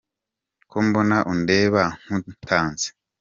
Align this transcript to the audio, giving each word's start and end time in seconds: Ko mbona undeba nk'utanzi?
Ko 0.71 0.77
mbona 0.87 1.17
undeba 1.31 1.83
nk'utanzi? 2.13 2.87